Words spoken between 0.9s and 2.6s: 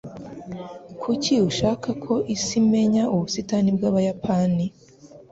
Kuki ushaka ko isi